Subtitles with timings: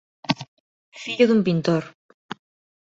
[1.01, 1.83] Fillo dun pintor.